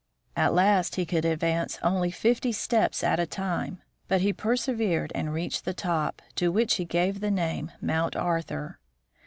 [0.35, 5.31] At last he could advance only fifty steps at a time, but he persevered and
[5.31, 8.79] reached the top, to which he gave the name Mount Arthur.